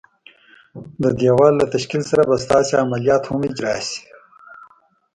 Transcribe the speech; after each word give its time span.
د 1.03 1.03
دېوال 1.19 1.53
له 1.57 1.65
تشکیل 1.73 2.03
سره 2.11 2.21
به 2.29 2.35
ستاسي 2.45 2.73
عملیات 2.83 3.23
هم 3.25 3.39
اجرا 3.47 3.75
شي. 3.87 4.01